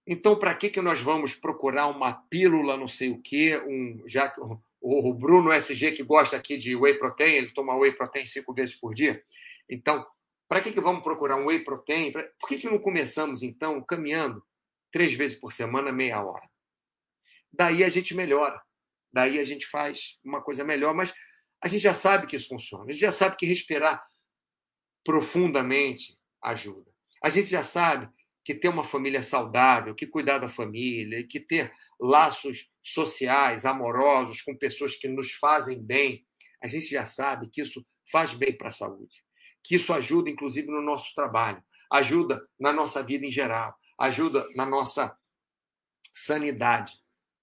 [0.06, 4.28] Então, para que, que nós vamos procurar uma pílula, não sei o quê, um, já
[4.28, 4.40] que
[4.80, 8.74] o Bruno SG, que gosta aqui de whey protein, ele toma whey protein cinco vezes
[8.74, 9.22] por dia.
[9.70, 10.04] Então,
[10.48, 12.12] para que, que vamos procurar um whey protein?
[12.12, 14.44] Por que, que não começamos, então, caminhando
[14.90, 16.46] três vezes por semana, meia hora?
[17.52, 18.60] Daí a gente melhora.
[19.12, 21.14] Daí a gente faz uma coisa melhor, mas
[21.62, 22.84] a gente já sabe que isso funciona.
[22.84, 24.04] A gente já sabe que respirar
[25.04, 26.90] profundamente ajuda.
[27.22, 28.08] A gente já sabe
[28.44, 34.56] que ter uma família saudável, que cuidar da família, que ter laços sociais, amorosos, com
[34.56, 36.26] pessoas que nos fazem bem,
[36.62, 39.22] a gente já sabe que isso faz bem para a saúde,
[39.62, 44.66] que isso ajuda, inclusive, no nosso trabalho, ajuda na nossa vida em geral, ajuda na
[44.66, 45.16] nossa
[46.14, 46.94] sanidade.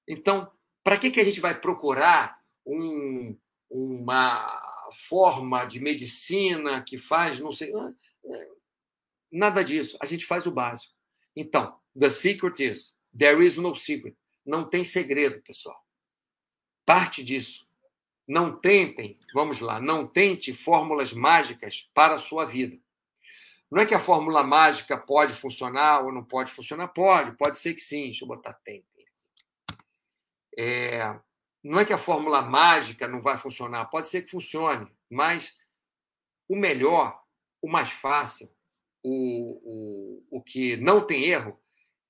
[0.08, 0.52] Então,
[0.84, 3.38] para que, que a gente vai procurar um,
[3.70, 7.72] uma forma de medicina que faz, não sei.
[7.76, 8.50] É,
[9.32, 9.98] nada disso.
[10.02, 10.94] A gente faz o básico.
[11.36, 14.16] Então, the secret is there is no secret.
[14.46, 15.80] Não tem segredo, pessoal.
[16.86, 17.68] Parte disso.
[18.28, 22.80] Não tentem, vamos lá, não tente fórmulas mágicas para a sua vida.
[23.72, 26.88] Não é que a fórmula mágica pode funcionar ou não pode funcionar.
[26.88, 28.06] Pode, pode ser que sim.
[28.06, 29.06] Deixa eu botar tentem.
[30.58, 31.20] É,
[31.64, 35.58] não é que a fórmula mágica não vai funcionar, pode ser que funcione, mas
[36.48, 37.22] o melhor,
[37.62, 38.50] o mais fácil,
[39.04, 41.60] o, o, o que não tem erro,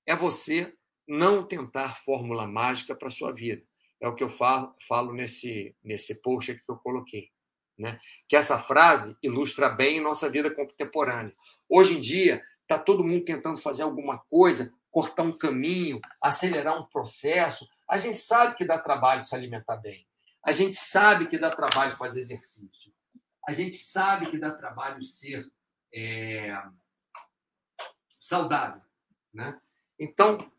[0.06, 0.74] é você
[1.06, 3.62] não tentar fórmula mágica para a sua vida.
[4.00, 7.28] É o que eu falo, falo nesse, nesse post que eu coloquei.
[7.76, 8.00] Né?
[8.28, 11.34] Que essa frase ilustra bem nossa vida contemporânea.
[11.68, 16.86] Hoje em dia, está todo mundo tentando fazer alguma coisa, cortar um caminho, acelerar um
[16.86, 20.06] processo, a gente sabe que dá trabalho se alimentar bem.
[20.44, 22.94] A gente sabe que dá trabalho fazer exercício.
[23.46, 25.50] A gente sabe que dá trabalho ser
[25.92, 26.56] é,
[28.20, 28.80] saudável.
[29.34, 29.60] Né?
[29.98, 30.50] Então,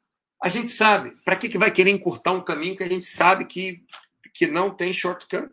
[0.43, 1.11] a gente sabe.
[1.23, 3.85] Para que, que vai querer encurtar um caminho que a gente sabe que,
[4.33, 5.49] que não tem shortcut?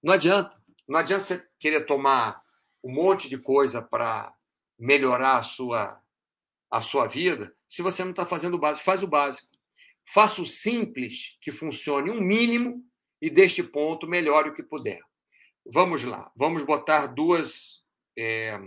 [0.00, 0.56] Não adianta.
[0.86, 2.42] Não adianta você querer tomar
[2.82, 4.32] um monte de coisa para
[4.78, 6.00] melhorar a sua,
[6.70, 8.84] a sua vida se você não está fazendo o básico.
[8.84, 9.49] Faz o básico.
[10.12, 12.84] Faça o simples que funcione um mínimo
[13.22, 15.00] e deste ponto melhore o que puder.
[15.64, 17.84] Vamos lá, vamos botar duas
[18.18, 18.58] é,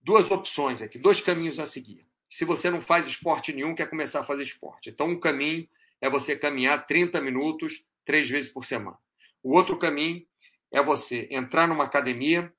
[0.00, 2.06] duas opções aqui, dois caminhos a seguir.
[2.28, 4.90] Se você não faz esporte nenhum, quer começar a fazer esporte.
[4.90, 5.68] Então, um caminho
[6.00, 8.96] é você caminhar 30 minutos três vezes por semana.
[9.42, 10.24] O outro caminho
[10.70, 12.54] é você entrar numa academia,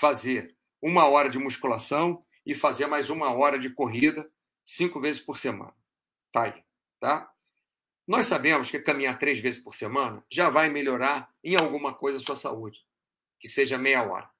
[0.00, 4.28] fazer uma hora de musculação e fazer mais uma hora de corrida
[4.70, 5.74] cinco vezes por semana.
[6.32, 6.54] Tá aí,
[7.00, 7.30] tá?
[8.06, 12.20] Nós sabemos que caminhar três vezes por semana já vai melhorar em alguma coisa a
[12.20, 12.78] sua saúde,
[13.38, 14.30] que seja meia hora.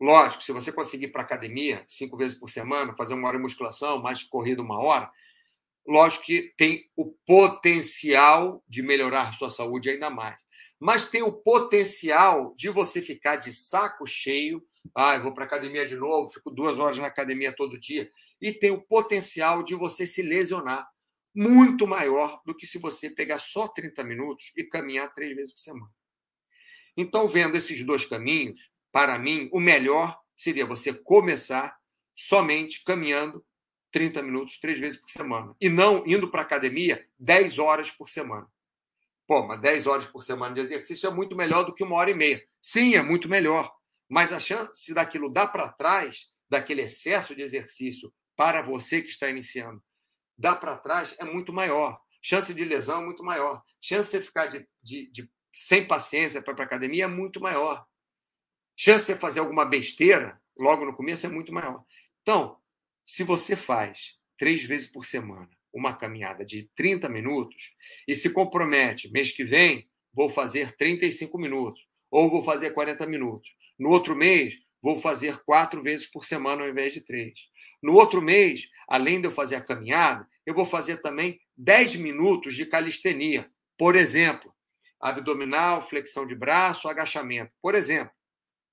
[0.00, 3.42] Lógico, se você conseguir ir para academia cinco vezes por semana, fazer uma hora de
[3.42, 5.10] musculação, mais corrida uma hora,
[5.86, 10.36] lógico que tem o potencial de melhorar a sua saúde ainda mais.
[10.78, 14.62] mas tem o potencial de você ficar de saco cheio.
[14.94, 18.10] Ah, eu vou para academia de novo, fico duas horas na academia todo dia.
[18.40, 20.88] E tem o potencial de você se lesionar
[21.34, 25.60] muito maior do que se você pegar só 30 minutos e caminhar três vezes por
[25.60, 25.92] semana.
[26.96, 31.76] Então, vendo esses dois caminhos, para mim, o melhor seria você começar
[32.14, 33.44] somente caminhando
[33.92, 35.54] 30 minutos, três vezes por semana.
[35.60, 38.46] E não indo para a academia 10 horas por semana.
[39.26, 42.10] Pô, mas 10 horas por semana de exercício é muito melhor do que uma hora
[42.10, 42.42] e meia.
[42.62, 43.74] Sim, é muito melhor.
[44.08, 49.28] Mas a chance daquilo dar para trás, daquele excesso de exercício para você que está
[49.28, 49.82] iniciando,
[50.36, 51.98] dar para trás é muito maior.
[52.22, 53.62] Chance de lesão é muito maior.
[53.80, 57.08] Chance de você ficar de, de, de sem paciência para ir para a academia é
[57.08, 57.86] muito maior.
[58.76, 61.82] Chance de você fazer alguma besteira logo no começo é muito maior.
[62.22, 62.58] Então,
[63.06, 67.74] se você faz três vezes por semana uma caminhada de 30 minutos
[68.08, 73.54] e se compromete, mês que vem, vou fazer 35 minutos, ou vou fazer 40 minutos.
[73.78, 77.34] No outro mês, vou fazer quatro vezes por semana ao invés de três.
[77.82, 82.54] No outro mês, além de eu fazer a caminhada, eu vou fazer também 10 minutos
[82.54, 83.50] de calistenia.
[83.76, 84.54] Por exemplo,
[85.00, 87.50] abdominal, flexão de braço, agachamento.
[87.60, 88.12] Por exemplo,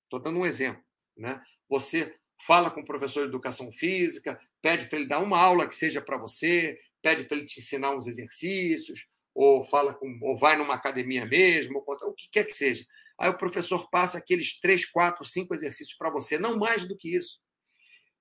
[0.04, 0.84] estou dando um exemplo.
[1.18, 1.42] Né?
[1.68, 5.76] Você fala com o professor de educação física, pede para ele dar uma aula que
[5.76, 10.56] seja para você, pede para ele te ensinar uns exercícios, ou fala com, ou vai
[10.56, 12.86] numa academia mesmo, ou o que quer que seja.
[13.24, 17.16] Aí o professor passa aqueles três, quatro, cinco exercícios para você, não mais do que
[17.16, 17.40] isso.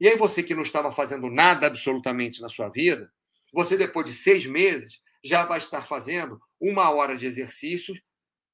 [0.00, 3.12] E aí você que não estava fazendo nada absolutamente na sua vida,
[3.52, 8.00] você depois de seis meses já vai estar fazendo uma hora de exercícios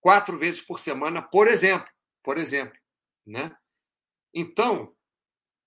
[0.00, 1.87] quatro vezes por semana, por exemplo.
[2.22, 2.78] Por exemplo,
[3.26, 3.54] né?
[4.32, 4.96] Então,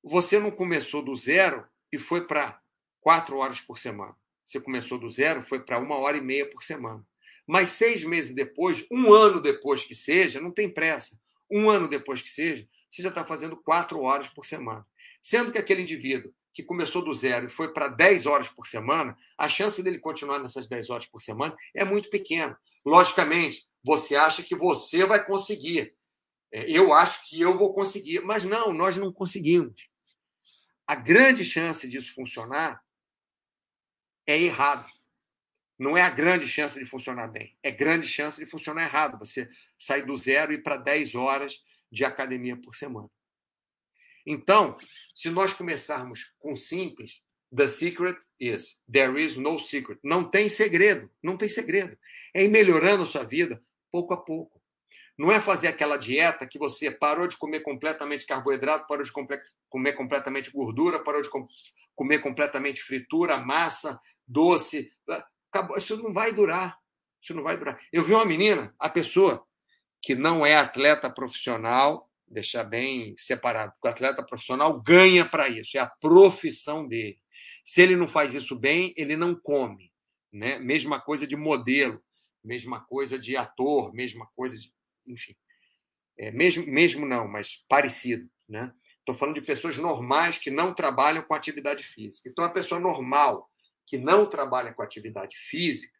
[0.04, 1.63] você não começou do zero
[1.94, 2.60] e foi para
[3.02, 4.15] quatro horas por semana.
[4.44, 7.06] Você começou do zero, foi para uma hora e meia por semana.
[7.48, 11.20] Mas seis meses depois, um ano depois que seja, não tem pressa.
[11.50, 14.86] Um ano depois que seja, você já está fazendo quatro horas por semana.
[15.22, 19.18] Sendo que aquele indivíduo que começou do zero e foi para 10 horas por semana,
[19.38, 22.58] a chance dele continuar nessas 10 horas por semana é muito pequena.
[22.86, 25.96] Logicamente, você acha que você vai conseguir.
[26.52, 28.22] É, eu acho que eu vou conseguir.
[28.22, 29.90] Mas não, nós não conseguimos.
[30.86, 32.84] A grande chance disso funcionar
[34.28, 34.86] é errado.
[35.82, 39.17] Não é a grande chance de funcionar bem, é grande chance de funcionar errado.
[39.17, 41.60] Você sair do zero e ir para 10 horas
[41.91, 43.10] de academia por semana.
[44.24, 44.78] Então,
[45.15, 47.20] se nós começarmos com simples,
[47.52, 50.00] the secret is there is no secret.
[50.04, 51.98] Não tem segredo, não tem segredo.
[52.32, 53.60] É ir melhorando a sua vida
[53.91, 54.62] pouco a pouco.
[55.17, 59.94] Não é fazer aquela dieta que você parou de comer completamente carboidrato, parou de comer
[59.94, 61.30] completamente gordura, parou de
[61.96, 64.94] comer completamente fritura, massa, doce.
[65.52, 65.78] Acabou.
[65.78, 66.78] Isso não vai durar.
[67.22, 67.80] Isso não vai durar.
[67.92, 69.46] Eu vi uma menina, a pessoa
[70.02, 75.80] que não é atleta profissional, deixar bem separado, o atleta profissional ganha para isso, é
[75.80, 77.20] a profissão dele.
[77.64, 79.92] Se ele não faz isso bem, ele não come.
[80.34, 80.58] Né?
[80.58, 82.02] Mesma coisa de modelo,
[82.44, 84.74] mesma coisa de ator, mesma coisa de
[85.06, 85.36] enfim.
[86.18, 88.28] É, mesmo, mesmo não, mas parecido.
[88.48, 88.72] Né?
[89.00, 92.30] Estou falando de pessoas normais que não trabalham com atividade física.
[92.30, 93.51] Então, a pessoa normal
[93.86, 95.98] que não trabalha com atividade física,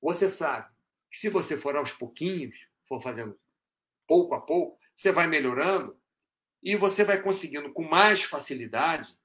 [0.00, 0.68] você sabe
[1.10, 2.54] que se você for aos pouquinhos,
[2.86, 3.38] for fazendo
[4.06, 5.98] pouco a pouco, você vai melhorando
[6.62, 9.16] e você vai conseguindo com mais facilidade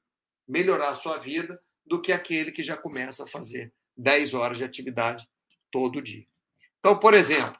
[0.47, 4.63] melhorar a sua vida do que aquele que já começa a fazer 10 horas de
[4.63, 5.27] atividade
[5.71, 6.25] todo dia.
[6.79, 7.59] Então, por exemplo,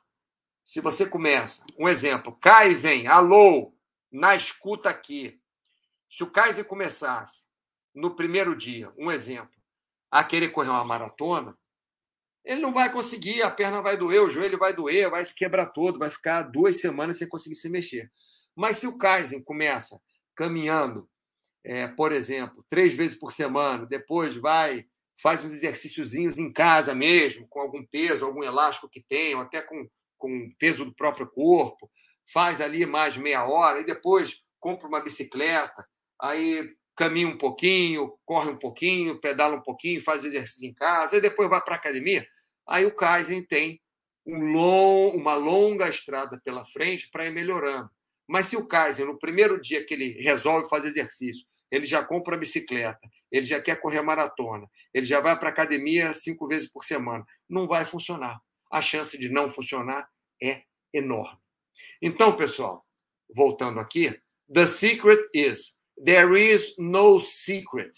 [0.66, 3.74] se você começa, um exemplo, Kaizen, alô,
[4.12, 5.42] na escuta aqui.
[6.10, 7.44] Se o Kaizen começasse
[7.94, 9.56] no primeiro dia, um exemplo,
[10.12, 11.58] a querer correr uma maratona,
[12.44, 15.68] ele não vai conseguir, a perna vai doer, o joelho vai doer, vai se quebrar
[15.68, 18.12] todo, vai ficar duas semanas sem conseguir se mexer.
[18.56, 20.00] Mas se o Kaizen começa
[20.36, 21.10] caminhando,
[21.64, 24.86] é, por exemplo, três vezes por semana, depois vai,
[25.22, 29.62] faz uns exercíciozinhos em casa mesmo, com algum peso, algum elástico que tem, ou até
[29.62, 29.88] com
[30.24, 31.92] com peso do próprio corpo,
[32.32, 35.86] faz ali mais meia hora e depois compra uma bicicleta,
[36.18, 41.22] aí caminha um pouquinho, corre um pouquinho, pedala um pouquinho, faz exercício em casa, e
[41.22, 42.26] depois vai para a academia.
[42.68, 43.82] Aí o Kaizen tem
[44.26, 47.90] um long, uma longa estrada pela frente para ir melhorando.
[48.28, 52.36] Mas se o Kaizen, no primeiro dia que ele resolve fazer exercício, ele já compra
[52.36, 53.00] a bicicleta,
[53.32, 57.26] ele já quer correr maratona, ele já vai para a academia cinco vezes por semana,
[57.50, 58.40] não vai funcionar.
[58.72, 60.08] A chance de não funcionar
[60.42, 60.64] é
[60.94, 61.40] enorme.
[62.02, 62.86] Então, pessoal,
[63.36, 64.16] voltando aqui,
[64.54, 67.92] the secret is there is no secret.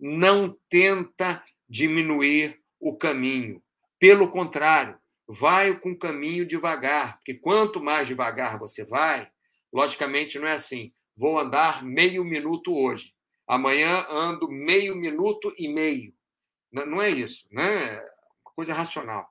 [0.00, 3.62] Não tenta diminuir o caminho.
[3.98, 9.28] Pelo contrário, vai com caminho devagar, porque quanto mais devagar você vai,
[9.72, 13.12] logicamente não é assim, vou andar meio minuto hoje,
[13.46, 16.14] amanhã ando meio minuto e meio.
[16.72, 17.96] Não é isso, né?
[17.96, 18.00] É
[18.44, 19.28] uma coisa racional.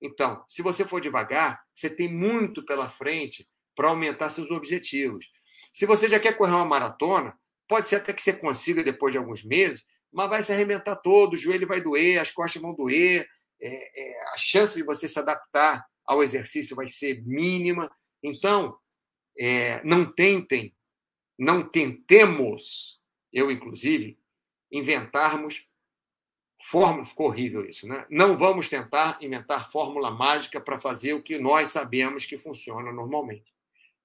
[0.00, 5.30] Então, se você for devagar, você tem muito pela frente para aumentar seus objetivos.
[5.72, 7.36] Se você já quer correr uma maratona,
[7.68, 11.32] pode ser até que você consiga depois de alguns meses, mas vai se arrebentar todo,
[11.32, 13.26] o joelho vai doer, as costas vão doer,
[13.60, 17.90] é, é, a chance de você se adaptar ao exercício vai ser mínima.
[18.22, 18.76] Então,
[19.38, 20.74] é, não tentem,
[21.38, 23.00] não tentemos,
[23.32, 24.18] eu inclusive,
[24.70, 25.66] inventarmos
[26.62, 27.04] fórmula.
[27.04, 28.06] Ficou horrível isso, né?
[28.10, 33.52] Não vamos tentar inventar fórmula mágica para fazer o que nós sabemos que funciona normalmente.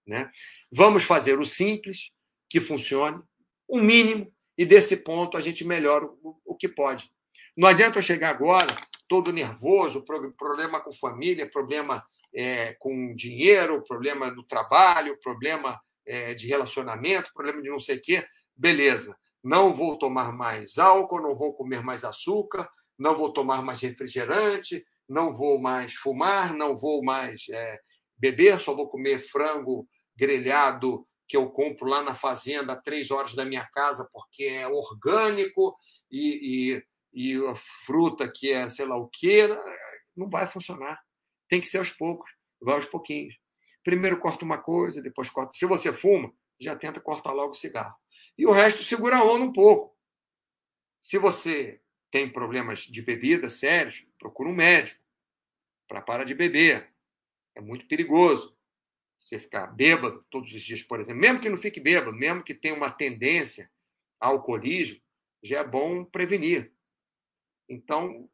[0.07, 0.31] Né?
[0.71, 2.11] Vamos fazer o simples,
[2.49, 3.21] que funcione,
[3.67, 7.11] o mínimo, e desse ponto a gente melhora o, o que pode.
[7.55, 8.75] Não adianta eu chegar agora
[9.07, 10.05] todo nervoso,
[10.37, 12.03] problema com família, problema
[12.33, 18.01] é, com dinheiro, problema no trabalho, problema é, de relacionamento, problema de não sei o
[18.01, 18.25] quê.
[18.55, 23.81] Beleza, não vou tomar mais álcool, não vou comer mais açúcar, não vou tomar mais
[23.81, 27.79] refrigerante, não vou mais fumar, não vou mais é,
[28.17, 29.87] beber, só vou comer frango
[30.18, 34.68] grelhado que eu compro lá na fazenda a três horas da minha casa porque é
[34.68, 35.78] orgânico
[36.09, 36.82] e,
[37.13, 39.47] e, e a fruta que é sei lá o quê,
[40.15, 40.99] não vai funcionar.
[41.49, 42.30] Tem que ser aos poucos,
[42.61, 43.38] vai aos pouquinhos.
[43.84, 45.51] Primeiro corta uma coisa, depois corta.
[45.55, 47.95] Se você fuma, já tenta cortar logo o cigarro.
[48.38, 49.95] E o resto segura a onda um pouco.
[51.01, 55.01] Se você tem problemas de bebida sérios, procura um médico
[55.88, 56.93] para parar de beber.
[57.55, 58.56] É muito perigoso
[59.20, 62.53] você ficar bêbado todos os dias, por exemplo, mesmo que não fique bêbado, mesmo que
[62.53, 63.70] tenha uma tendência
[64.20, 65.01] ao alcoolismo,
[65.43, 66.72] já é bom prevenir.
[67.70, 68.30] Então,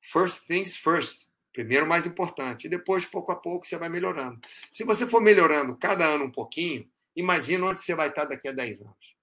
[0.00, 1.28] first things first.
[1.52, 2.66] Primeiro, mais importante.
[2.66, 4.40] E depois, pouco a pouco, você vai melhorando.
[4.72, 8.52] Se você for melhorando cada ano um pouquinho, imagina onde você vai estar daqui a
[8.52, 9.16] 10 anos.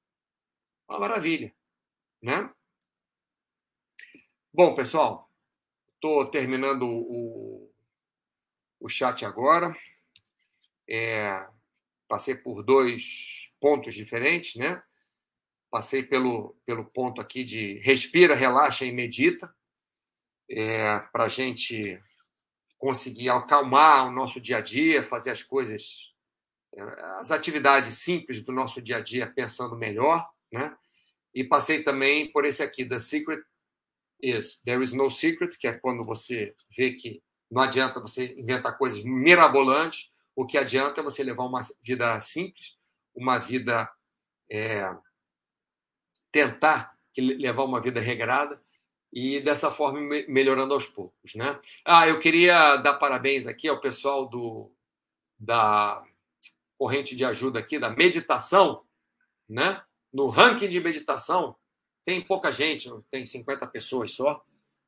[0.88, 1.54] Uma maravilha.
[2.22, 2.50] Né?
[4.54, 5.30] Bom, pessoal,
[5.96, 7.72] estou terminando o,
[8.80, 9.76] o chat agora.
[10.90, 11.48] É,
[12.08, 14.82] passei por dois pontos diferentes, né?
[15.70, 19.54] Passei pelo, pelo ponto aqui de respira, relaxa e medita,
[20.50, 22.02] é, para a gente
[22.80, 26.12] conseguir acalmar o nosso dia a dia, fazer as coisas,
[26.74, 26.82] é,
[27.20, 30.76] as atividades simples do nosso dia a dia pensando melhor, né?
[31.34, 33.44] E passei também por esse aqui, The Secret
[34.22, 38.78] is There is no secret, que é quando você vê que não adianta você inventar
[38.78, 42.78] coisas mirabolantes, o que adianta você levar uma vida simples,
[43.14, 43.92] uma vida.
[44.50, 44.90] É,
[46.32, 48.62] tentar levar uma vida regrada
[49.12, 51.60] e dessa forma melhorando aos poucos, né?
[51.84, 54.72] Ah, eu queria dar parabéns aqui ao pessoal do
[55.38, 56.04] da
[56.78, 58.86] corrente de ajuda aqui da meditação,
[59.48, 59.84] né?
[60.14, 61.54] No ranking de meditação
[62.06, 64.42] tem pouca gente, tem 50 pessoas só,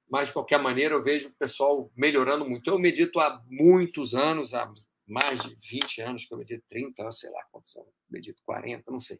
[0.10, 2.70] mas de qualquer maneira eu vejo o pessoal melhorando muito.
[2.70, 4.66] Eu medito há muitos anos, há
[5.12, 9.02] mais de 20 anos que eu medito, 30, sei lá quantos anos, medito 40, não
[9.02, 9.20] sei.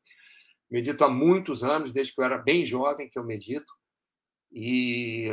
[0.70, 3.74] Medito há muitos anos, desde que eu era bem jovem que eu medito,
[4.54, 5.28] e,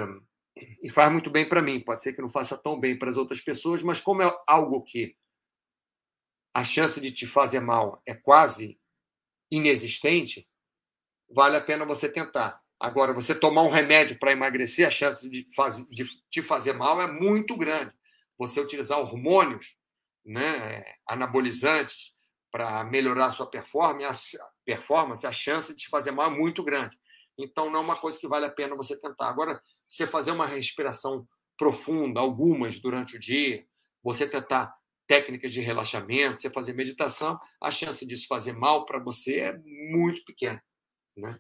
[0.83, 1.81] e faz muito bem para mim.
[1.81, 4.83] Pode ser que não faça tão bem para as outras pessoas, mas como é algo
[4.83, 5.17] que
[6.53, 8.81] a chance de te fazer mal é quase
[9.49, 10.49] inexistente,
[11.31, 12.61] vale a pena você tentar.
[12.81, 17.01] Agora, você tomar um remédio para emagrecer, a chance de, faz, de te fazer mal
[17.01, 17.95] é muito grande.
[18.37, 19.78] Você utilizar hormônios
[20.29, 22.13] né, anabolizantes
[22.53, 26.63] para melhorar a sua performance, a performance, a chance de te fazer mal é muito
[26.63, 26.97] grande.
[27.39, 29.29] Então, não é uma coisa que vale a pena você tentar.
[29.29, 31.27] Agora, você fazer uma respiração
[31.57, 33.65] profunda, algumas durante o dia,
[34.03, 34.75] você tentar
[35.07, 39.59] técnicas de relaxamento, você fazer meditação, a chance disso fazer mal para você é
[39.91, 40.63] muito pequena.
[41.17, 41.39] Né?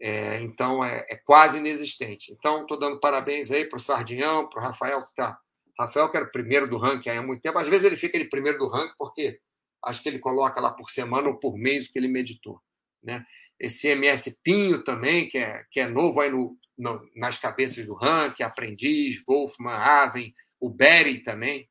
[0.00, 2.32] É, então, é, é, quase inexistente.
[2.32, 5.38] Então, estou dando parabéns aí para o Sardinhão, para o Rafael, que está
[5.78, 8.24] Rafael, que era o primeiro do ranking há muito tempo, às vezes ele fica de
[8.24, 9.40] primeiro do ranking porque
[9.84, 12.60] acho que ele coloca lá por semana ou por mês o que ele meditou.
[13.02, 13.24] Né?
[13.58, 17.94] Esse MS Pinho também, que é, que é novo aí no, no nas cabeças do
[17.94, 21.68] ranking, Aprendiz, Wolfman, Aven, o Berry também,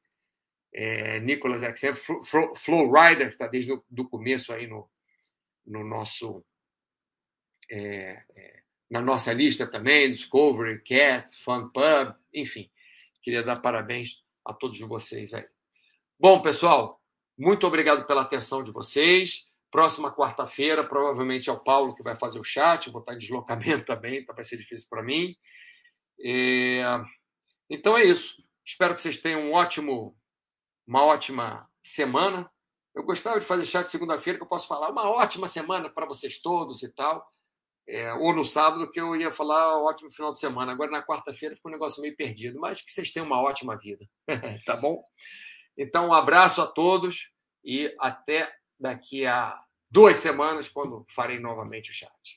[0.73, 1.99] é, Nicolas Alexander,
[2.55, 4.89] Flow Rider, que está desde o começo aí no,
[5.65, 6.45] no nosso.
[7.69, 12.69] É, é, na nossa lista também, Discovery, Cat, Fun Pub, enfim.
[13.27, 15.45] Queria dar parabéns a todos vocês aí.
[16.17, 17.01] Bom, pessoal,
[17.37, 19.45] muito obrigado pela atenção de vocês.
[19.69, 22.89] Próxima quarta-feira, provavelmente é o Paulo que vai fazer o chat.
[22.89, 25.35] Vou estar em deslocamento também, então vai ser difícil para mim.
[26.23, 26.81] É...
[27.69, 28.41] Então é isso.
[28.65, 30.17] Espero que vocês tenham um ótimo,
[30.87, 32.49] uma ótima semana.
[32.95, 36.39] Eu gostava de fazer chat segunda-feira, que eu posso falar uma ótima semana para vocês
[36.39, 37.29] todos e tal.
[37.87, 40.73] É, ou no sábado, que eu ia falar ótimo final de semana.
[40.73, 42.59] Agora, na quarta-feira, ficou um negócio meio perdido.
[42.59, 44.05] Mas que vocês tenham uma ótima vida.
[44.65, 45.03] tá bom?
[45.77, 47.31] Então, um abraço a todos
[47.63, 49.57] e até daqui a
[49.89, 52.36] duas semanas, quando farei novamente o chat.